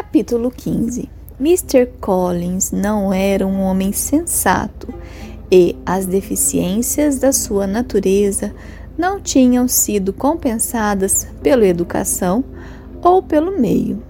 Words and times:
Capítulo 0.00 0.52
15 0.52 1.10
Mr. 1.40 1.86
Collins 2.00 2.70
não 2.70 3.12
era 3.12 3.44
um 3.44 3.60
homem 3.60 3.90
sensato 3.90 4.94
e 5.50 5.74
as 5.84 6.06
deficiências 6.06 7.18
da 7.18 7.32
sua 7.32 7.66
natureza 7.66 8.54
não 8.96 9.20
tinham 9.20 9.66
sido 9.66 10.12
compensadas 10.12 11.26
pela 11.42 11.66
educação 11.66 12.44
ou 13.02 13.20
pelo 13.20 13.58
meio. 13.60 14.00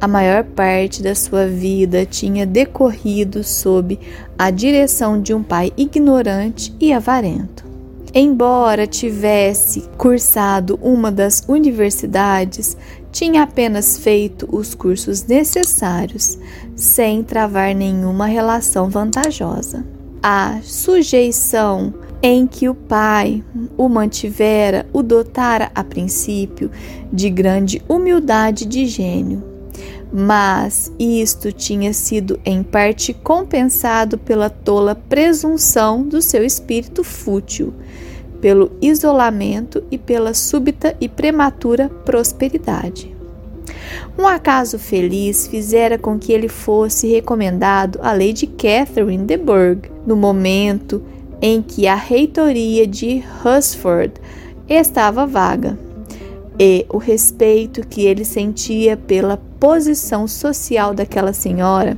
A 0.00 0.08
maior 0.08 0.42
parte 0.42 1.02
da 1.02 1.14
sua 1.14 1.46
vida 1.46 2.06
tinha 2.06 2.46
decorrido 2.46 3.44
sob 3.44 4.00
a 4.38 4.50
direção 4.50 5.20
de 5.20 5.34
um 5.34 5.42
pai 5.42 5.70
ignorante 5.76 6.74
e 6.80 6.94
avarento. 6.94 7.63
Embora 8.16 8.86
tivesse 8.86 9.80
cursado 9.98 10.78
uma 10.80 11.10
das 11.10 11.42
universidades, 11.48 12.76
tinha 13.10 13.42
apenas 13.42 13.98
feito 13.98 14.48
os 14.52 14.72
cursos 14.72 15.24
necessários, 15.24 16.38
sem 16.76 17.24
travar 17.24 17.74
nenhuma 17.74 18.26
relação 18.26 18.88
vantajosa. 18.88 19.84
A 20.22 20.60
sujeição 20.62 21.92
em 22.22 22.46
que 22.46 22.68
o 22.68 22.74
pai 22.74 23.42
o 23.76 23.88
mantivera 23.88 24.86
o 24.92 25.02
dotara 25.02 25.72
a 25.74 25.82
princípio 25.82 26.70
de 27.12 27.28
grande 27.28 27.82
humildade 27.88 28.64
de 28.64 28.86
gênio. 28.86 29.42
Mas 30.12 30.92
isto 30.96 31.50
tinha 31.50 31.92
sido 31.92 32.38
em 32.44 32.62
parte 32.62 33.12
compensado 33.12 34.16
pela 34.16 34.48
tola 34.48 34.94
presunção 34.94 36.04
do 36.04 36.22
seu 36.22 36.44
espírito 36.44 37.02
fútil, 37.02 37.74
pelo 38.44 38.72
isolamento 38.82 39.82
e 39.90 39.96
pela 39.96 40.34
súbita 40.34 40.94
e 41.00 41.08
prematura 41.08 41.88
prosperidade. 42.04 43.16
Um 44.18 44.28
acaso 44.28 44.78
feliz 44.78 45.46
fizera 45.46 45.96
com 45.96 46.18
que 46.18 46.30
ele 46.30 46.46
fosse 46.46 47.08
recomendado 47.08 47.98
à 48.02 48.12
Lady 48.12 48.46
Catherine 48.46 49.24
de 49.24 49.38
Bourgh 49.38 49.90
no 50.06 50.14
momento 50.14 51.02
em 51.40 51.62
que 51.62 51.86
a 51.86 51.94
reitoria 51.94 52.86
de 52.86 53.24
Hunsford 53.42 54.12
estava 54.68 55.26
vaga, 55.26 55.78
e 56.58 56.86
o 56.88 56.98
respeito 56.98 57.86
que 57.86 58.04
ele 58.06 58.24
sentia 58.24 58.96
pela 58.96 59.36
posição 59.58 60.28
social 60.28 60.94
daquela 60.94 61.32
senhora, 61.32 61.96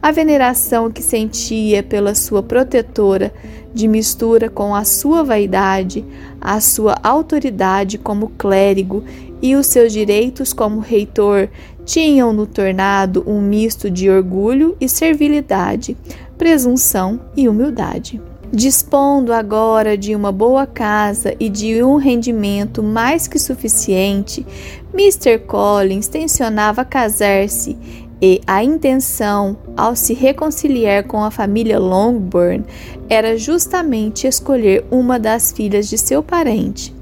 a 0.00 0.10
veneração 0.10 0.90
que 0.90 1.02
sentia 1.02 1.82
pela 1.82 2.14
sua 2.14 2.42
protetora, 2.42 3.32
de 3.72 3.86
mistura 3.86 4.48
com 4.48 4.74
a 4.74 4.84
sua 4.84 5.22
vaidade, 5.22 6.04
a 6.40 6.60
sua 6.60 6.96
autoridade 7.02 7.98
como 7.98 8.30
clérigo 8.30 9.04
e 9.40 9.54
os 9.54 9.66
seus 9.66 9.92
direitos 9.92 10.52
como 10.52 10.80
reitor, 10.80 11.48
tinham-no 11.84 12.46
tornado 12.46 13.22
um 13.26 13.40
misto 13.40 13.90
de 13.90 14.10
orgulho 14.10 14.76
e 14.80 14.88
servilidade, 14.88 15.96
presunção 16.36 17.20
e 17.36 17.48
humildade. 17.48 18.20
Dispondo 18.52 19.32
agora 19.32 19.96
de 19.96 20.16
uma 20.16 20.32
boa 20.32 20.66
casa 20.66 21.36
e 21.38 21.48
de 21.48 21.84
um 21.84 21.96
rendimento 21.96 22.82
mais 22.82 23.28
que 23.28 23.38
suficiente, 23.38 24.44
Mr. 24.92 25.38
Collins 25.38 26.08
tensionava 26.08 26.84
casar-se 26.84 27.78
e 28.20 28.40
a 28.44 28.64
intenção, 28.64 29.56
ao 29.76 29.94
se 29.94 30.14
reconciliar 30.14 31.04
com 31.04 31.22
a 31.22 31.30
família 31.30 31.78
Longbourn, 31.78 32.64
era 33.08 33.38
justamente 33.38 34.26
escolher 34.26 34.84
uma 34.90 35.16
das 35.16 35.52
filhas 35.52 35.88
de 35.88 35.96
seu 35.96 36.20
parente, 36.20 36.92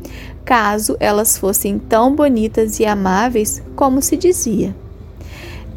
caso 0.45 0.99
elas 1.01 1.39
fossem 1.39 1.79
tão 1.79 2.15
bonitas 2.15 2.79
e 2.79 2.85
amáveis 2.85 3.62
como 3.75 4.03
se 4.03 4.19
dizia. 4.19 4.77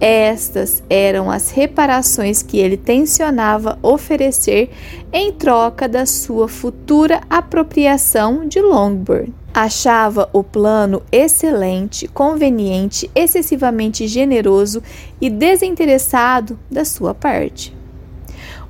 Estas 0.01 0.81
eram 0.89 1.29
as 1.29 1.51
reparações 1.51 2.41
que 2.41 2.57
ele 2.57 2.75
tensionava 2.75 3.77
oferecer 3.83 4.71
em 5.13 5.31
troca 5.31 5.87
da 5.87 6.07
sua 6.07 6.47
futura 6.47 7.21
apropriação 7.29 8.47
de 8.47 8.59
Longbourn. 8.59 9.31
Achava 9.53 10.27
o 10.33 10.43
plano 10.43 11.03
excelente, 11.11 12.07
conveniente, 12.07 13.11
excessivamente 13.13 14.07
generoso 14.07 14.81
e 15.21 15.29
desinteressado 15.29 16.57
da 16.71 16.83
sua 16.83 17.13
parte. 17.13 17.71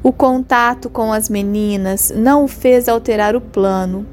O 0.03 0.11
contato 0.11 0.89
com 0.89 1.13
as 1.13 1.29
meninas 1.29 2.11
não 2.13 2.43
o 2.43 2.47
fez 2.47 2.89
alterar 2.89 3.35
o 3.35 3.41
plano. 3.41 4.05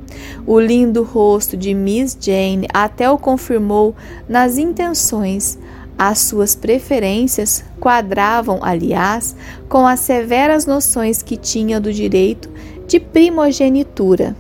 O 0.47 0.61
lindo 0.61 1.03
rosto 1.03 1.57
de 1.57 1.73
Miss 1.73 2.17
Jane 2.21 2.69
até 2.73 3.11
o 3.11 3.19
confirmou 3.19 3.97
nas 4.29 4.59
intenções, 4.59 5.59
as 5.99 6.21
suas 6.21 6.55
preferências 6.55 7.65
quadravam, 7.81 8.61
aliás, 8.63 9.35
com 9.69 9.87
as 9.87 10.01
severas 10.01 10.65
noções 10.65 11.23
que 11.23 11.37
tinha 11.37 11.81
do 11.81 11.93
direito 11.93 12.49
de 12.87 13.01
primogenitura. 13.01 14.37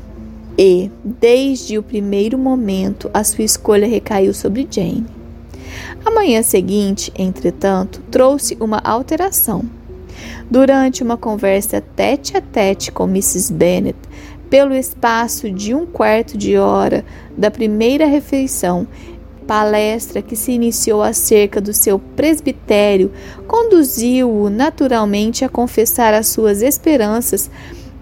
E, 0.57 0.91
desde 1.05 1.77
o 1.77 1.83
primeiro 1.83 2.39
momento, 2.39 3.11
a 3.13 3.25
sua 3.25 3.45
escolha 3.45 3.87
recaiu 3.87 4.33
sobre 4.33 4.67
Jane. 4.71 5.07
A 6.05 6.11
manhã 6.11 6.43
seguinte, 6.43 7.13
entretanto, 7.17 8.03
trouxe 8.11 8.57
uma 8.61 8.79
alteração. 8.79 9.65
Durante 10.51 11.03
uma 11.03 11.17
conversa 11.17 11.81
tete 11.81 12.37
a 12.37 12.41
tete 12.41 12.91
com 12.91 13.05
Mrs. 13.05 13.53
Bennet, 13.53 13.99
pelo 14.49 14.75
espaço 14.75 15.51
de 15.51 15.75
um 15.75 15.85
quarto 15.85 16.39
de 16.39 16.57
hora 16.57 17.05
da 17.37 17.51
primeira 17.51 18.07
refeição, 18.07 18.87
palestra 19.49 20.21
que 20.21 20.37
se 20.37 20.53
iniciou 20.53 21.03
acerca 21.03 21.59
do 21.59 21.73
seu 21.73 21.99
presbitério 21.99 23.11
conduziu-o 23.47 24.51
naturalmente 24.51 25.43
a 25.43 25.49
confessar 25.49 26.13
as 26.13 26.29
suas 26.29 26.61
esperanças 26.61 27.51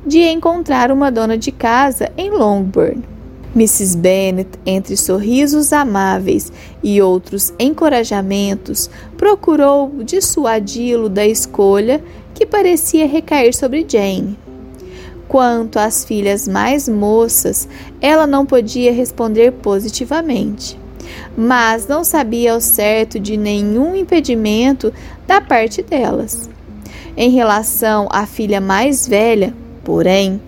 de 0.05 0.19
encontrar 0.23 0.91
uma 0.91 1.09
dona 1.09 1.39
de 1.39 1.53
casa 1.53 2.11
em 2.17 2.31
Longbourn. 2.31 3.01
Mrs. 3.55 3.97
Bennet, 3.97 4.51
entre 4.67 4.97
sorrisos 4.97 5.73
amáveis 5.73 6.53
e 6.83 7.01
outros 7.01 7.55
encorajamentos, 7.61 8.91
procurou 9.17 10.03
dissuadi-lo 10.03 11.09
da 11.09 11.25
escolha 11.25 12.03
que 12.35 12.45
parecia 12.45 13.07
recair 13.07 13.55
sobre 13.55 13.87
Jane. 13.89 14.37
Quanto 15.29 15.79
às 15.79 16.05
filhas 16.05 16.47
mais 16.47 16.89
moças, 16.89 17.69
ela 18.01 18.27
não 18.27 18.45
podia 18.45 18.93
responder 18.93 19.53
positivamente 19.53 20.86
mas 21.37 21.87
não 21.87 22.05
sabia 22.05 22.53
ao 22.53 22.61
certo 22.61 23.19
de 23.19 23.37
nenhum 23.37 23.95
impedimento 23.95 24.93
da 25.27 25.41
parte 25.41 25.83
delas. 25.83 26.49
Em 27.17 27.31
relação 27.31 28.09
à 28.11 28.27
filha 28.27 28.61
mais 28.61 29.09
velha, 29.09 29.55
porém, 29.83 30.41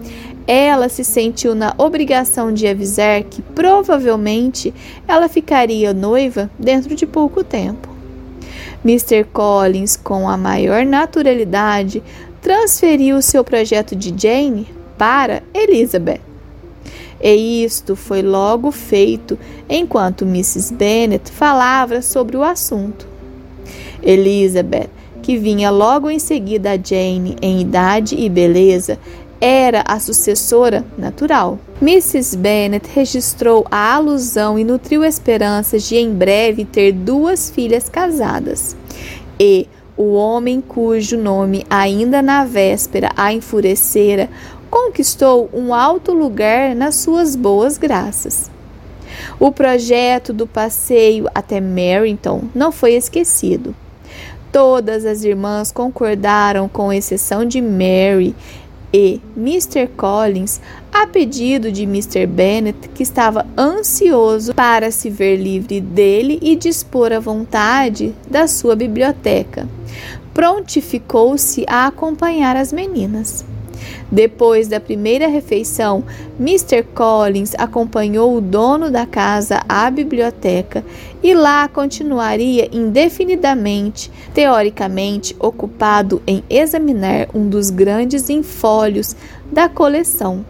ela 0.46 0.88
se 0.88 1.04
sentiu 1.04 1.54
na 1.54 1.74
obrigação 1.76 2.52
de 2.52 2.66
avisar 2.66 3.22
que 3.22 3.42
provavelmente 3.42 4.72
ela 5.06 5.28
ficaria 5.28 5.92
noiva 5.92 6.50
dentro 6.58 6.94
de 6.94 7.06
pouco 7.06 7.44
tempo. 7.44 7.88
Mr. 8.84 9.24
Collins, 9.24 9.96
com 9.96 10.28
a 10.28 10.36
maior 10.36 10.86
naturalidade, 10.86 12.02
transferiu 12.40 13.20
seu 13.20 13.44
projeto 13.44 13.94
de 13.94 14.14
Jane 14.16 14.68
para 14.96 15.42
Elizabeth. 15.52 16.27
E 17.20 17.64
isto 17.64 17.96
foi 17.96 18.22
logo 18.22 18.70
feito 18.70 19.38
enquanto 19.68 20.24
Mrs. 20.24 20.72
Bennet 20.74 21.30
falava 21.30 22.00
sobre 22.00 22.36
o 22.36 22.42
assunto. 22.42 23.06
Elizabeth, 24.02 24.90
que 25.22 25.36
vinha 25.36 25.70
logo 25.70 26.08
em 26.08 26.18
seguida 26.18 26.72
a 26.72 26.76
Jane 26.76 27.36
em 27.42 27.60
idade 27.60 28.14
e 28.16 28.28
beleza, 28.28 28.98
era 29.40 29.84
a 29.86 30.00
sucessora 30.00 30.84
natural. 30.96 31.58
Mrs. 31.80 32.36
Bennet 32.36 32.88
registrou 32.92 33.64
a 33.70 33.94
alusão 33.94 34.58
e 34.58 34.64
nutriu 34.64 35.04
esperanças 35.04 35.88
de 35.88 35.96
em 35.96 36.12
breve 36.12 36.64
ter 36.64 36.92
duas 36.92 37.50
filhas 37.50 37.88
casadas. 37.88 38.76
E 39.38 39.68
o 39.96 40.14
homem 40.14 40.60
cujo 40.60 41.16
nome 41.16 41.64
ainda 41.68 42.22
na 42.22 42.44
véspera 42.44 43.10
a 43.16 43.32
enfurecera 43.32 44.28
conquistou 44.70 45.48
um 45.52 45.74
alto 45.74 46.12
lugar 46.12 46.74
nas 46.74 46.96
suas 46.96 47.34
boas 47.34 47.78
graças. 47.78 48.50
O 49.40 49.50
projeto 49.50 50.32
do 50.32 50.46
passeio 50.46 51.26
até 51.34 51.60
Merrington 51.60 52.44
não 52.54 52.70
foi 52.70 52.92
esquecido. 52.92 53.74
Todas 54.52 55.04
as 55.04 55.24
irmãs 55.24 55.70
concordaram, 55.70 56.68
com 56.68 56.92
exceção 56.92 57.44
de 57.44 57.60
Mary 57.60 58.34
e 58.92 59.20
Mr. 59.36 59.86
Collins, 59.88 60.60
a 60.92 61.06
pedido 61.06 61.70
de 61.70 61.82
Mr. 61.82 62.26
Bennet, 62.26 62.88
que 62.94 63.02
estava 63.02 63.46
ansioso 63.56 64.54
para 64.54 64.90
se 64.90 65.10
ver 65.10 65.36
livre 65.36 65.80
dele 65.80 66.38
e 66.40 66.56
dispor 66.56 67.12
à 67.12 67.20
vontade 67.20 68.14
da 68.30 68.46
sua 68.46 68.74
biblioteca. 68.74 69.68
Prontificou-se 70.32 71.64
a 71.68 71.86
acompanhar 71.86 72.56
as 72.56 72.72
meninas. 72.72 73.44
Depois 74.10 74.68
da 74.68 74.80
primeira 74.80 75.28
refeição, 75.28 76.02
Mr. 76.40 76.82
Collins 76.94 77.52
acompanhou 77.58 78.36
o 78.36 78.40
dono 78.40 78.90
da 78.90 79.04
casa 79.04 79.62
à 79.68 79.90
biblioteca 79.90 80.82
e 81.22 81.34
lá 81.34 81.68
continuaria 81.68 82.68
indefinidamente, 82.72 84.10
teoricamente 84.32 85.36
ocupado 85.38 86.22
em 86.26 86.42
examinar 86.48 87.28
um 87.34 87.48
dos 87.48 87.68
grandes 87.68 88.30
infólios 88.30 89.14
da 89.52 89.68
coleção. 89.68 90.44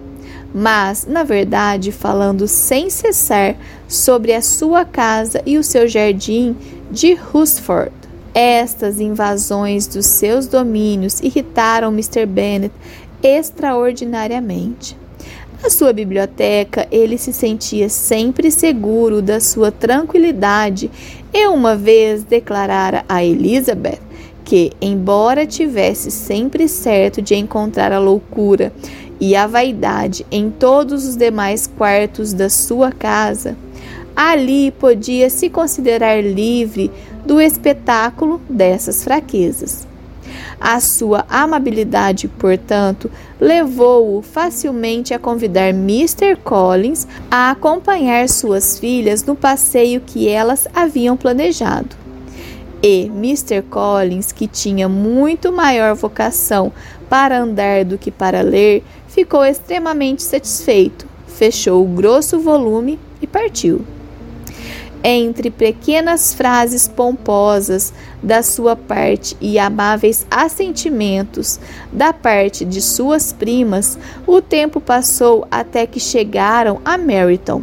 Mas, 0.54 1.04
na 1.06 1.24
verdade, 1.24 1.90
falando 1.92 2.46
sem 2.46 2.88
cessar 2.88 3.56
sobre 3.88 4.32
a 4.32 4.40
sua 4.40 4.84
casa 4.84 5.42
e 5.44 5.58
o 5.58 5.64
seu 5.64 5.86
jardim 5.88 6.56
de 6.90 7.18
Husford. 7.34 7.92
Estas 8.32 9.00
invasões 9.00 9.86
dos 9.86 10.06
seus 10.06 10.46
domínios 10.46 11.20
irritaram 11.20 11.90
Mr. 11.90 12.24
Bennet 12.24 12.72
extraordinariamente. 13.22 14.96
Na 15.62 15.70
sua 15.70 15.92
biblioteca, 15.92 16.86
ele 16.90 17.18
se 17.18 17.32
sentia 17.32 17.88
sempre 17.88 18.50
seguro 18.50 19.20
da 19.20 19.40
sua 19.40 19.72
tranquilidade 19.72 20.88
e 21.34 21.46
uma 21.48 21.74
vez 21.74 22.22
declarara 22.22 23.04
a 23.08 23.24
Elizabeth 23.24 23.98
que, 24.44 24.72
embora 24.80 25.44
tivesse 25.44 26.10
sempre 26.10 26.68
certo 26.68 27.20
de 27.20 27.34
encontrar 27.34 27.92
a 27.92 27.98
loucura 27.98 28.72
e 29.20 29.34
a 29.34 29.46
vaidade 29.46 30.24
em 30.30 30.48
todos 30.48 31.06
os 31.06 31.16
demais 31.16 31.66
quartos 31.66 32.32
da 32.32 32.48
sua 32.48 32.92
casa, 32.92 33.56
ali 34.14 34.70
podia 34.70 35.28
se 35.28 35.50
considerar 35.50 36.22
livre 36.22 36.90
do 37.26 37.40
espetáculo 37.40 38.40
dessas 38.48 39.02
fraquezas. 39.02 39.87
A 40.60 40.80
sua 40.80 41.24
amabilidade, 41.28 42.28
portanto, 42.28 43.10
levou-o 43.40 44.22
facilmente 44.22 45.14
a 45.14 45.18
convidar 45.18 45.68
Mr. 45.70 46.36
Collins 46.42 47.06
a 47.30 47.50
acompanhar 47.50 48.28
suas 48.28 48.78
filhas 48.78 49.24
no 49.24 49.34
passeio 49.36 50.00
que 50.00 50.28
elas 50.28 50.66
haviam 50.74 51.16
planejado. 51.16 51.96
E 52.82 53.06
Mr. 53.06 53.62
Collins, 53.62 54.30
que 54.30 54.46
tinha 54.46 54.88
muito 54.88 55.52
maior 55.52 55.94
vocação 55.94 56.72
para 57.08 57.40
andar 57.40 57.84
do 57.84 57.98
que 57.98 58.10
para 58.10 58.40
ler, 58.40 58.84
ficou 59.08 59.44
extremamente 59.44 60.22
satisfeito, 60.22 61.06
fechou 61.26 61.84
o 61.84 61.88
grosso 61.88 62.38
volume 62.38 62.98
e 63.20 63.26
partiu 63.26 63.84
entre 65.02 65.50
pequenas 65.50 66.34
frases 66.34 66.88
pomposas 66.88 67.92
da 68.22 68.42
sua 68.42 68.74
parte 68.74 69.36
e 69.40 69.58
amáveis 69.58 70.26
assentimentos 70.30 71.60
da 71.92 72.12
parte 72.12 72.64
de 72.64 72.80
suas 72.82 73.32
primas, 73.32 73.98
o 74.26 74.40
tempo 74.40 74.80
passou 74.80 75.46
até 75.50 75.86
que 75.86 76.00
chegaram 76.00 76.80
a 76.84 76.98
Meryton. 76.98 77.62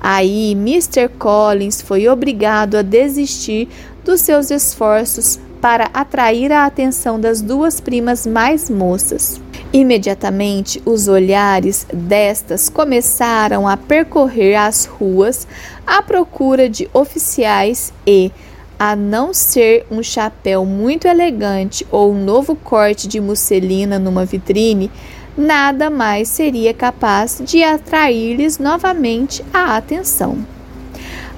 Aí 0.00 0.52
Mr. 0.52 1.08
Collins 1.18 1.80
foi 1.80 2.08
obrigado 2.08 2.76
a 2.76 2.82
desistir 2.82 3.68
dos 4.04 4.20
seus 4.20 4.50
esforços 4.50 5.38
para 5.64 5.88
atrair 5.94 6.52
a 6.52 6.66
atenção 6.66 7.18
das 7.18 7.40
duas 7.40 7.80
primas 7.80 8.26
mais 8.26 8.68
moças. 8.68 9.40
Imediatamente, 9.72 10.82
os 10.84 11.08
olhares 11.08 11.86
destas 11.90 12.68
começaram 12.68 13.66
a 13.66 13.74
percorrer 13.74 14.56
as 14.56 14.84
ruas 14.84 15.48
à 15.86 16.02
procura 16.02 16.68
de 16.68 16.86
oficiais 16.92 17.94
e, 18.06 18.30
a 18.78 18.94
não 18.94 19.32
ser 19.32 19.86
um 19.90 20.02
chapéu 20.02 20.66
muito 20.66 21.08
elegante 21.08 21.86
ou 21.90 22.12
um 22.12 22.22
novo 22.22 22.54
corte 22.54 23.08
de 23.08 23.18
musselina 23.18 23.98
numa 23.98 24.26
vitrine, 24.26 24.90
nada 25.34 25.88
mais 25.88 26.28
seria 26.28 26.74
capaz 26.74 27.40
de 27.42 27.64
atrair-lhes 27.64 28.58
novamente 28.58 29.42
a 29.50 29.78
atenção. 29.78 30.44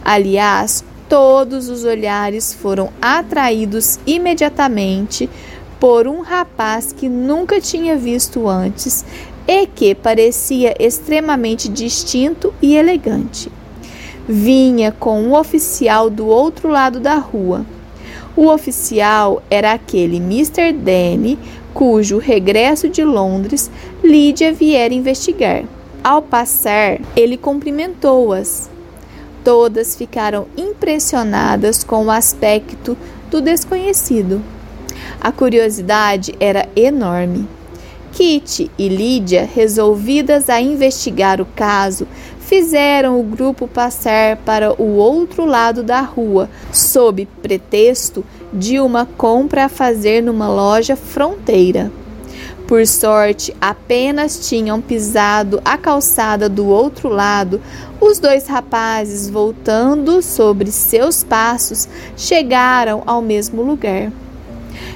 Aliás, 0.05 0.85
todos 1.09 1.69
os 1.69 1.85
olhares 1.85 2.53
foram 2.53 2.91
atraídos 3.01 3.99
imediatamente 4.07 5.29
por 5.79 6.07
um 6.07 6.21
rapaz 6.21 6.93
que 6.93 7.09
nunca 7.09 7.61
tinha 7.61 7.97
visto 7.97 8.49
antes 8.49 9.05
e 9.47 9.67
que 9.67 9.95
parecia 9.95 10.75
extremamente 10.79 11.69
distinto 11.69 12.53
e 12.61 12.77
elegante. 12.77 13.51
Vinha 14.29 14.91
com 14.91 15.21
um 15.23 15.35
oficial 15.35 16.11
do 16.11 16.27
outro 16.27 16.69
lado 16.69 16.99
da 16.99 17.15
rua. 17.15 17.65
O 18.37 18.49
oficial 18.49 19.43
era 19.49 19.73
aquele 19.73 20.17
Mr. 20.17 20.73
Danny, 20.73 21.39
cujo 21.73 22.19
regresso 22.19 22.89
de 22.89 23.05
Londres 23.05 23.71
Lídia 24.03 24.53
viera 24.53 24.93
investigar. 24.93 25.65
Ao 26.03 26.21
passar, 26.21 26.99
ele 27.15 27.37
cumprimentou-as. 27.37 28.76
Todas 29.47 29.95
ficaram 29.95 30.49
impressionadas 30.57 31.85
com 31.85 32.07
o 32.07 32.11
aspecto 32.11 32.99
do 33.31 33.41
desconhecido. 33.41 34.43
A 35.21 35.31
curiosidade 35.31 36.35
era 36.41 36.69
enorme. 36.75 37.47
Kitty 38.11 38.69
e 38.77 38.89
Lídia, 38.89 39.49
resolvidas 39.55 40.51
a 40.51 40.61
investigar 40.61 41.41
o 41.41 41.47
caso, 41.47 42.09
fizeram 42.41 43.21
o 43.21 43.23
grupo 43.23 43.69
passar 43.69 44.37
para 44.39 44.73
o 44.83 44.97
outro 44.97 45.45
lado 45.45 45.85
da 45.85 46.01
rua, 46.01 46.51
sob 46.73 47.29
pretexto 47.41 48.25
de 48.53 48.81
uma 48.81 49.07
compra 49.07 49.67
a 49.67 49.69
fazer 49.69 50.25
numa 50.25 50.49
loja 50.49 50.97
fronteira. 50.97 51.93
Por 52.67 52.85
sorte, 52.85 53.55
apenas 53.61 54.49
tinham 54.49 54.81
pisado 54.81 55.63
a 55.65 55.79
calçada 55.79 56.49
do 56.49 56.67
outro 56.67 57.09
lado, 57.09 57.61
os 58.01 58.19
dois 58.19 58.49
rapazes, 58.49 59.31
voltando 59.31 60.21
sobre 60.21 60.73
seus 60.73 61.23
passos, 61.23 61.89
chegaram 62.17 63.05
ao 63.07 63.23
mesmo 63.23 63.63
lugar. 63.63 64.11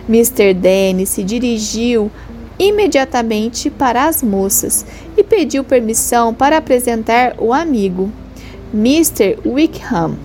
Mr. 0.08 0.52
Dennis 0.52 1.10
se 1.10 1.22
dirigiu 1.22 2.10
imediatamente 2.58 3.70
para 3.70 4.08
as 4.08 4.20
moças 4.20 4.84
e 5.16 5.22
pediu 5.22 5.62
permissão 5.62 6.34
para 6.34 6.56
apresentar 6.56 7.36
o 7.38 7.52
amigo, 7.52 8.10
Mr. 8.74 9.38
Wickham, 9.46 10.18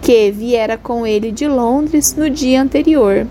que 0.00 0.30
viera 0.30 0.78
com 0.78 1.06
ele 1.06 1.30
de 1.30 1.46
Londres 1.46 2.16
no 2.16 2.30
dia 2.30 2.62
anterior 2.62 3.26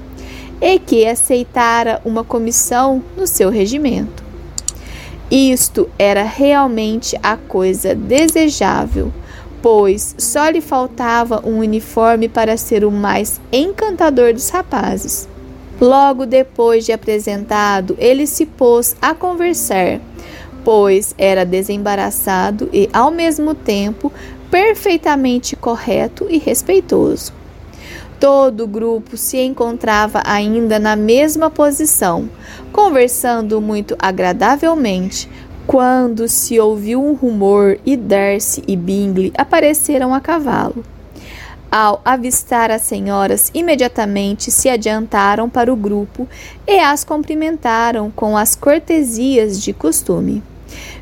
e 0.61 0.77
que 0.77 1.07
aceitara 1.07 1.99
uma 2.05 2.23
comissão 2.23 3.03
no 3.17 3.25
seu 3.25 3.49
regimento. 3.49 4.23
Isto 5.31 5.89
era 5.97 6.23
realmente 6.23 7.17
a 7.23 7.35
coisa 7.35 7.95
desejável, 7.95 9.11
pois 9.61 10.13
só 10.17 10.49
lhe 10.49 10.61
faltava 10.61 11.41
um 11.45 11.59
uniforme 11.59 12.27
para 12.27 12.57
ser 12.57 12.83
o 12.83 12.91
mais 12.91 13.39
encantador 13.51 14.33
dos 14.33 14.49
rapazes. 14.49 15.27
Logo 15.79 16.25
depois 16.25 16.85
de 16.85 16.91
apresentado, 16.91 17.95
ele 17.97 18.27
se 18.27 18.45
pôs 18.45 18.95
a 19.01 19.15
conversar, 19.15 19.99
pois 20.63 21.15
era 21.17 21.43
desembaraçado 21.43 22.69
e, 22.71 22.89
ao 22.93 23.09
mesmo 23.09 23.55
tempo, 23.55 24.11
perfeitamente 24.51 25.55
correto 25.55 26.27
e 26.29 26.37
respeitoso. 26.37 27.33
Todo 28.21 28.65
o 28.65 28.67
grupo 28.67 29.17
se 29.17 29.39
encontrava 29.39 30.21
ainda 30.23 30.77
na 30.77 30.95
mesma 30.95 31.49
posição, 31.49 32.29
conversando 32.71 33.59
muito 33.59 33.95
agradavelmente, 33.97 35.27
quando 35.65 36.27
se 36.27 36.59
ouviu 36.59 37.03
um 37.03 37.15
rumor 37.15 37.79
e 37.83 37.97
Darcy 37.97 38.61
e 38.67 38.77
Bingley 38.77 39.33
apareceram 39.35 40.13
a 40.13 40.21
cavalo. 40.21 40.85
Ao 41.71 41.99
avistar 42.05 42.69
as 42.69 42.83
senhoras, 42.83 43.49
imediatamente 43.55 44.51
se 44.51 44.69
adiantaram 44.69 45.49
para 45.49 45.73
o 45.73 45.75
grupo 45.75 46.29
e 46.67 46.77
as 46.77 47.03
cumprimentaram 47.03 48.11
com 48.11 48.37
as 48.37 48.55
cortesias 48.55 49.59
de 49.59 49.73
costume. 49.73 50.43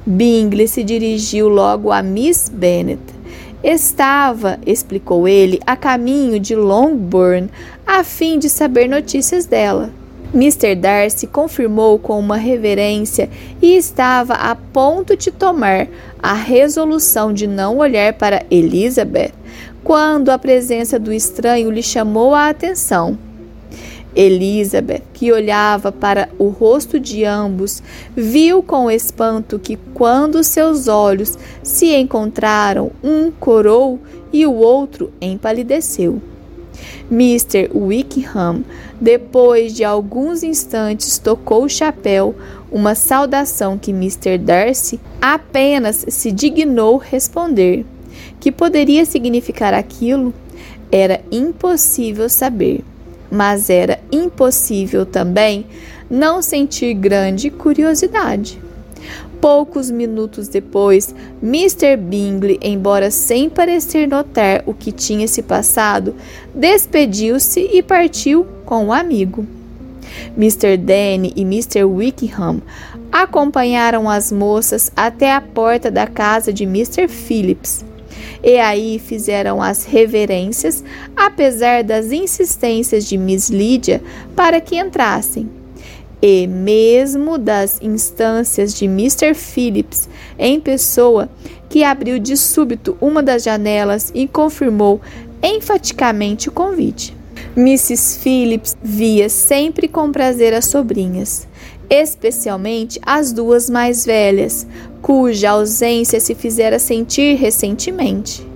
Bingley 0.06 0.70
se 0.70 0.86
dirigiu 0.86 1.50
logo 1.50 1.92
a 1.92 2.02
Miss 2.02 2.48
Bennet. 2.48 3.19
Estava, 3.64 4.58
explicou 4.66 5.28
ele, 5.28 5.60
a 5.66 5.76
caminho 5.76 6.40
de 6.40 6.56
Longbourn 6.56 7.50
a 7.86 8.04
fim 8.04 8.40
de 8.40 8.50
saber 8.50 8.88
notícias 8.88 9.46
dela. 9.46 9.92
Mr. 10.34 10.76
Darcy 10.76 11.26
confirmou 11.28 11.98
com 11.98 12.20
uma 12.20 12.38
reverência 12.38 13.30
e 13.62 13.76
estava 13.76 14.34
a 14.36 14.56
ponto 14.56 15.18
de 15.18 15.32
tomar 15.32 15.88
a 16.22 16.34
resolução 16.34 17.34
de 17.34 17.48
não 17.48 17.80
olhar 17.80 18.14
para 18.14 18.46
Elizabeth 18.50 19.34
quando 19.84 20.30
a 20.30 20.38
presença 20.38 21.00
do 21.00 21.12
estranho 21.12 21.72
lhe 21.72 21.82
chamou 21.82 22.36
a 22.36 22.50
atenção. 22.50 23.18
Elizabeth, 24.16 25.04
que 25.14 25.32
olhava 25.32 25.92
para 25.92 26.30
o 26.38 26.48
rosto 26.48 27.00
de 27.00 27.24
ambos, 27.24 27.82
viu 28.16 28.64
com 28.64 28.90
espanto 28.90 29.60
que, 29.60 29.78
quando 29.94 30.44
seus 30.44 30.88
olhos 30.88 31.38
se 31.62 31.96
encontraram, 31.96 32.92
um 33.04 33.32
corou 33.32 34.00
e 34.34 34.46
o 34.46 34.54
outro 34.54 35.12
empalideceu. 35.22 36.22
Mr. 37.12 37.70
Wickham, 37.74 38.64
depois 39.00 39.74
de 39.74 39.84
alguns 39.84 40.44
instantes, 40.44 41.18
tocou 41.18 41.64
o 41.64 41.70
chapéu, 41.70 42.36
uma 42.72 42.94
saudação 42.96 43.78
que 43.78 43.92
Mr. 43.92 44.38
Darcy 44.38 45.00
apenas 45.22 46.06
se 46.08 46.32
dignou 46.32 46.98
responder. 46.98 47.86
Que 48.40 48.52
poderia 48.52 49.06
significar 49.06 49.74
aquilo? 49.74 50.34
Era 50.92 51.22
impossível 51.32 52.30
saber, 52.30 52.84
mas 53.32 53.70
era 53.70 54.00
impossível 54.12 55.06
também 55.06 55.66
não 56.10 56.42
sentir 56.42 56.94
grande 56.94 57.50
curiosidade. 57.50 58.60
Poucos 59.40 59.90
minutos 59.90 60.50
depois, 60.50 61.16
Mr. 61.42 61.96
Bingley, 61.96 62.60
embora 62.62 63.10
sem 63.10 63.50
parecer 63.50 64.08
notar 64.08 64.64
o 64.66 64.74
que 64.74 64.92
tinha 64.92 65.28
se 65.28 65.42
passado, 65.42 66.14
despediu-se 66.54 67.62
e 67.72 67.82
partiu 67.82 68.46
com 68.66 68.88
o 68.88 68.94
amigo. 68.94 69.48
Mr. 70.36 70.76
Danny 70.76 71.32
e 71.36 71.42
Mr. 71.42 71.86
Wickham 71.86 72.62
acompanharam 73.12 74.10
as 74.10 74.32
moças 74.32 74.92
até 74.96 75.34
a 75.34 75.42
porta 75.42 75.90
da 75.90 76.06
casa 76.06 76.52
de 76.52 76.64
Mr. 76.64 77.08
Phillips. 77.08 77.86
E 78.44 78.58
aí 78.58 79.00
fizeram 79.00 79.62
as 79.62 79.84
reverências, 79.84 80.84
apesar 81.16 81.84
das 81.84 82.12
insistências 82.12 83.06
de 83.06 83.18
Miss 83.18 83.50
Lydia 83.50 84.02
para 84.36 84.62
que 84.62 84.78
entrassem. 84.80 85.50
E 86.22 86.48
mesmo 86.48 87.38
das 87.38 87.82
instâncias 87.82 88.74
de 88.74 88.86
Mr. 88.86 89.34
Phillips 89.34 90.10
em 90.38 90.60
pessoa, 90.60 91.30
que 91.70 91.84
abriu 91.84 92.20
de 92.20 92.36
súbito 92.36 92.98
uma 93.00 93.24
das 93.24 93.44
janelas 93.44 94.12
e 94.14 94.28
confirmou 94.28 95.00
enfaticamente 95.42 96.50
o 96.50 96.52
convite. 96.52 97.16
Mrs. 97.56 98.20
Phillips 98.20 98.78
via 98.82 99.30
sempre 99.30 99.88
com 99.88 100.12
prazer 100.12 100.54
as 100.54 100.66
sobrinhas, 100.66 101.48
especialmente 101.90 103.00
as 103.06 103.32
duas 103.32 103.70
mais 103.70 104.06
velhas, 104.06 104.68
cuja 105.02 105.52
ausência 105.52 106.20
se 106.20 106.36
fizera 106.36 106.78
sentir 106.78 107.36
recentemente. 107.36 108.48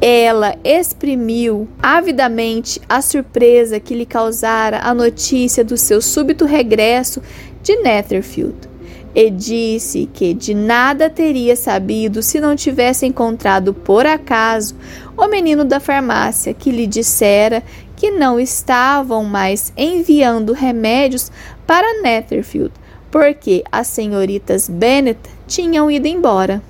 Ela 0.00 0.56
exprimiu 0.64 1.68
avidamente 1.80 2.80
a 2.88 3.00
surpresa 3.00 3.78
que 3.78 3.94
lhe 3.94 4.04
causara 4.04 4.80
a 4.82 4.92
notícia 4.92 5.64
do 5.64 5.76
seu 5.76 6.02
súbito 6.02 6.44
regresso 6.44 7.22
de 7.62 7.76
Netherfield 7.76 8.72
e 9.14 9.30
disse 9.30 10.08
que 10.12 10.32
de 10.32 10.54
nada 10.54 11.10
teria 11.10 11.54
sabido 11.54 12.22
se 12.22 12.40
não 12.40 12.56
tivesse 12.56 13.06
encontrado 13.06 13.74
por 13.74 14.06
acaso 14.06 14.74
o 15.16 15.28
menino 15.28 15.64
da 15.64 15.78
farmácia 15.78 16.54
que 16.54 16.70
lhe 16.70 16.86
dissera 16.86 17.62
que 17.94 18.10
não 18.10 18.40
estavam 18.40 19.22
mais 19.24 19.72
enviando 19.76 20.52
remédios 20.52 21.30
para 21.66 22.02
Netherfield, 22.02 22.72
porque 23.10 23.62
as 23.70 23.86
senhoritas 23.86 24.68
Bennet 24.68 25.18
tinham 25.46 25.90
ido 25.90 26.06
embora. 26.08 26.62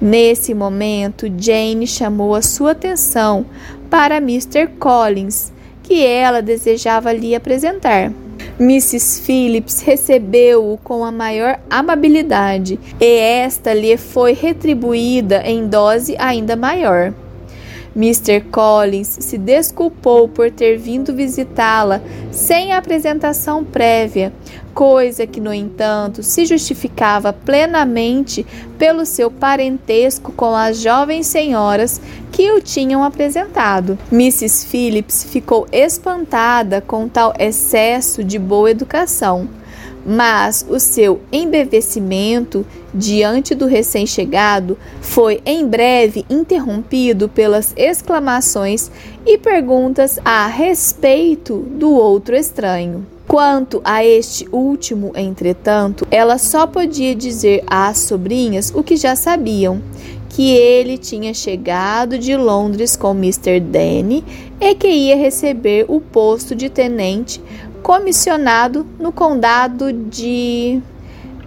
Nesse 0.00 0.54
momento, 0.54 1.26
Jane 1.38 1.86
chamou 1.86 2.34
a 2.34 2.42
sua 2.42 2.72
atenção 2.72 3.46
para 3.90 4.18
Mr. 4.18 4.68
Collins, 4.78 5.52
que 5.82 6.04
ela 6.04 6.40
desejava 6.42 7.12
lhe 7.12 7.34
apresentar. 7.34 8.12
Mrs. 8.60 9.22
Phillips 9.22 9.80
recebeu-o 9.80 10.78
com 10.78 11.04
a 11.04 11.12
maior 11.12 11.58
amabilidade 11.70 12.78
e 13.00 13.18
esta 13.18 13.72
lhe 13.72 13.96
foi 13.96 14.32
retribuída 14.32 15.42
em 15.44 15.66
dose 15.66 16.16
ainda 16.18 16.56
maior. 16.56 17.12
Mr. 17.98 18.40
Collins 18.52 19.08
se 19.08 19.36
desculpou 19.36 20.28
por 20.28 20.52
ter 20.52 20.78
vindo 20.78 21.12
visitá-la 21.12 22.00
sem 22.30 22.72
apresentação 22.72 23.64
prévia, 23.64 24.32
coisa 24.72 25.26
que, 25.26 25.40
no 25.40 25.52
entanto, 25.52 26.22
se 26.22 26.46
justificava 26.46 27.32
plenamente 27.32 28.46
pelo 28.78 29.04
seu 29.04 29.32
parentesco 29.32 30.30
com 30.30 30.54
as 30.54 30.80
jovens 30.80 31.26
senhoras 31.26 32.00
que 32.30 32.52
o 32.52 32.60
tinham 32.62 33.02
apresentado. 33.02 33.98
Mrs. 34.12 34.66
Phillips 34.66 35.24
ficou 35.24 35.66
espantada 35.72 36.80
com 36.80 37.08
tal 37.08 37.34
excesso 37.36 38.22
de 38.22 38.38
boa 38.38 38.70
educação 38.70 39.48
mas 40.08 40.64
o 40.70 40.80
seu 40.80 41.20
embevecimento 41.30 42.64
diante 42.94 43.54
do 43.54 43.66
recém-chegado 43.66 44.78
foi 45.02 45.42
em 45.44 45.66
breve 45.66 46.24
interrompido 46.30 47.28
pelas 47.28 47.74
exclamações 47.76 48.90
e 49.26 49.36
perguntas 49.36 50.18
a 50.24 50.46
respeito 50.46 51.58
do 51.58 51.90
outro 51.90 52.34
estranho. 52.34 53.06
Quanto 53.26 53.82
a 53.84 54.02
este 54.02 54.48
último, 54.50 55.12
entretanto, 55.14 56.08
ela 56.10 56.38
só 56.38 56.66
podia 56.66 57.14
dizer 57.14 57.62
às 57.66 57.98
sobrinhas 57.98 58.72
o 58.74 58.82
que 58.82 58.96
já 58.96 59.14
sabiam, 59.14 59.82
que 60.30 60.54
ele 60.54 60.96
tinha 60.96 61.34
chegado 61.34 62.18
de 62.18 62.34
Londres 62.34 62.96
com 62.96 63.10
Mr. 63.10 63.60
Danny 63.60 64.24
e 64.58 64.74
que 64.74 64.88
ia 64.88 65.16
receber 65.16 65.84
o 65.88 66.00
posto 66.00 66.54
de 66.54 66.70
tenente 66.70 67.42
comissionado 67.88 68.86
no 69.00 69.10
condado 69.10 69.90
de. 69.90 70.78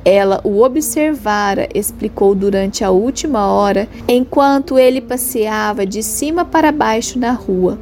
Ela 0.03 0.41
o 0.43 0.63
observara, 0.63 1.69
explicou 1.71 2.33
durante 2.33 2.83
a 2.83 2.89
última 2.89 3.45
hora, 3.45 3.87
enquanto 4.07 4.79
ele 4.79 4.99
passeava 4.99 5.85
de 5.85 6.01
cima 6.01 6.43
para 6.43 6.71
baixo 6.71 7.19
na 7.19 7.31
rua. 7.31 7.77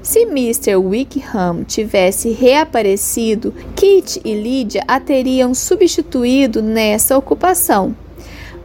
Se 0.00 0.20
Mr. 0.20 0.76
Wickham 0.76 1.64
tivesse 1.64 2.30
reaparecido, 2.30 3.52
Kit 3.74 4.20
e 4.24 4.34
Lydia 4.34 4.84
a 4.86 5.00
teriam 5.00 5.52
substituído 5.52 6.62
nessa 6.62 7.18
ocupação. 7.18 7.92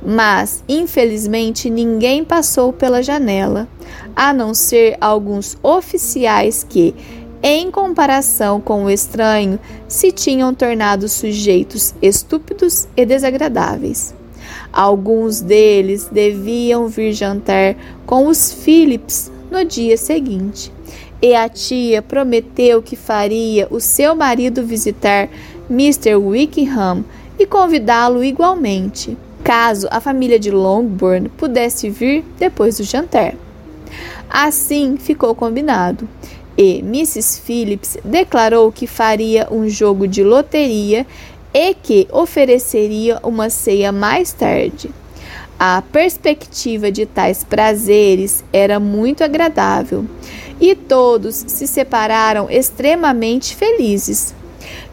Mas, 0.06 0.64
infelizmente, 0.70 1.68
ninguém 1.68 2.24
passou 2.24 2.72
pela 2.72 3.02
janela, 3.02 3.68
a 4.16 4.32
não 4.32 4.54
ser 4.54 4.98
alguns 5.02 5.58
oficiais 5.64 6.64
que, 6.68 6.94
em 7.44 7.72
comparação 7.72 8.62
com 8.62 8.86
o 8.86 8.90
estranho, 8.90 9.60
se 9.88 10.12
tinham 10.12 10.54
tornado 10.54 11.08
sujeitos 11.10 11.94
estúpidos 12.02 12.88
e 12.96 13.06
desagradáveis. 13.06 14.14
Alguns 14.72 15.42
deles 15.42 16.08
deviam 16.12 16.88
vir 16.88 17.14
jantar 17.14 17.76
com 18.06 18.28
os 18.28 18.52
Phillips 18.52 19.32
no 19.50 19.66
dia 19.66 19.98
seguinte, 19.98 20.72
e 21.22 21.36
a 21.36 21.50
tia 21.50 22.02
prometeu 22.02 22.82
que 22.82 22.96
faria 22.96 23.68
o 23.70 23.80
seu 23.80 24.16
marido 24.16 24.64
visitar 24.64 25.30
Mr. 25.70 26.16
Wickham 26.16 27.04
e 27.38 27.46
convidá-lo 27.46 28.24
igualmente, 28.24 29.18
caso 29.44 29.88
a 29.92 30.00
família 30.00 30.40
de 30.40 30.52
Longbourn 30.52 31.30
pudesse 31.30 31.90
vir 31.90 32.24
depois 32.38 32.78
do 32.78 32.84
jantar. 32.84 33.34
Assim 34.30 34.96
ficou 34.96 35.36
combinado 35.36 36.08
e 36.58 36.80
Mrs. 36.80 37.42
Phillips 37.42 37.98
declarou 38.04 38.72
que 38.72 38.88
faria 38.88 39.48
um 39.52 39.68
jogo 39.70 40.08
de 40.08 40.24
loteria 40.24 41.06
e 41.54 41.74
que 41.74 42.08
ofereceria 42.12 43.20
uma 43.24 43.50
ceia 43.50 43.92
mais 43.92 44.32
tarde. 44.32 44.90
A 45.60 45.84
perspectiva 45.92 46.92
de 46.92 47.06
tais 47.06 47.44
prazeres 47.44 48.44
era 48.52 48.80
muito 48.80 49.24
agradável 49.24 50.06
e 50.60 50.76
todos 50.76 51.44
se 51.48 51.68
separaram 51.68 52.50
extremamente 52.50 53.56
felizes. 53.56 54.34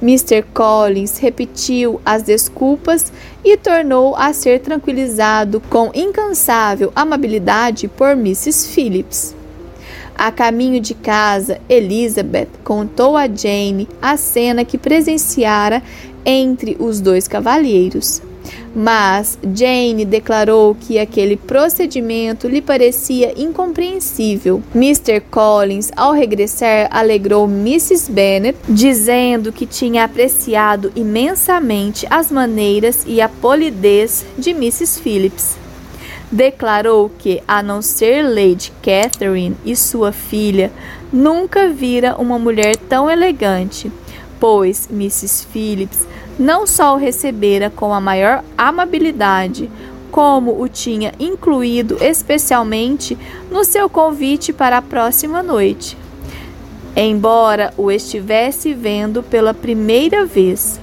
Mr. 0.03 0.43
Collins 0.55 1.19
repetiu 1.19 2.01
as 2.05 2.23
desculpas 2.23 3.13
e 3.45 3.57
tornou 3.57 4.15
a 4.17 4.33
ser 4.33 4.61
tranquilizado 4.61 5.61
com 5.71 5.91
incansável 5.95 6.93
amabilidade 6.95 7.89
por 7.89 8.11
Mrs. 8.11 8.69
Phillips. 8.69 9.38
A 10.19 10.33
caminho 10.33 10.81
de 10.81 10.95
casa, 10.95 11.61
Elizabeth 11.69 12.49
contou 12.65 13.17
a 13.17 13.29
Jane 13.29 13.89
a 14.03 14.17
cena 14.17 14.65
que 14.65 14.77
presenciara 14.77 15.81
entre 16.27 16.77
os 16.81 17.01
dois 17.01 17.29
cavalheiros. 17.29 18.21
Mas 18.75 19.39
Jane 19.55 20.05
declarou 20.05 20.75
que 20.75 20.99
aquele 20.99 21.37
procedimento 21.37 22.49
lhe 22.49 22.61
parecia 22.61 23.33
incompreensível. 23.41 24.61
Mr. 24.75 25.21
Collins, 25.31 25.93
ao 25.95 26.13
regressar, 26.13 26.89
alegrou 26.91 27.45
Mrs. 27.49 28.11
Bennet, 28.11 28.59
dizendo 28.69 29.53
que 29.53 29.67
tinha 29.67 30.03
apreciado 30.03 30.91
imensamente 30.97 32.09
as 32.11 32.33
maneiras 32.33 33.05
e 33.07 33.21
a 33.21 33.29
polidez 33.29 34.27
de 34.37 34.51
Mrs. 34.51 35.01
Phillips 35.01 35.58
declarou 36.31 37.11
que, 37.19 37.43
a 37.49 37.63
não 37.63 37.81
ser 37.81 38.23
Lady 38.23 38.73
Catherine 38.83 39.57
e 39.65 39.75
sua 39.75 40.13
filha, 40.13 40.71
nunca 41.13 41.69
vira 41.69 42.17
uma 42.17 42.39
mulher 42.39 42.77
tão 42.77 43.11
elegante, 43.11 43.91
pois 44.39 44.89
Mrs. 44.91 45.47
Phillips 45.47 46.07
não 46.39 46.67
só 46.67 46.95
o 46.95 46.99
recebera 46.99 47.71
com 47.71 47.93
a 47.93 48.01
maior 48.01 48.45
amabilidade, 48.57 49.71
como 50.11 50.63
o 50.63 50.69
tinha 50.69 51.13
incluído 51.19 51.99
especialmente 52.01 53.19
no 53.51 53.65
seu 53.65 53.89
convite 53.89 54.53
para 54.53 54.79
a 54.79 54.83
próxima 54.83 55.43
noite. 55.43 55.97
Embora 56.97 57.73
o 57.77 57.91
estivesse 57.91 58.73
vendo 58.73 59.23
pela 59.23 59.53
primeira 59.53 60.25
vez, 60.25 60.81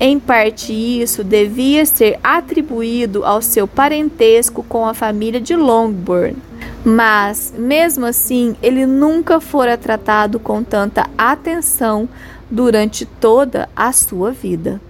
Em 0.00 0.18
parte, 0.18 0.72
isso 0.72 1.22
devia 1.22 1.86
ser 1.86 2.18
atribuído 2.22 3.24
ao 3.24 3.40
seu 3.40 3.68
parentesco 3.68 4.62
com 4.62 4.86
a 4.86 4.94
família 4.94 5.40
de 5.40 5.54
Longbourn. 5.54 6.36
Mas, 6.84 7.54
mesmo 7.56 8.06
assim, 8.06 8.56
ele 8.62 8.86
nunca 8.86 9.40
fora 9.40 9.78
tratado 9.78 10.40
com 10.40 10.64
tanta 10.64 11.08
atenção 11.16 12.08
durante 12.50 13.06
toda 13.06 13.68
a 13.76 13.92
sua 13.92 14.32
vida. 14.32 14.80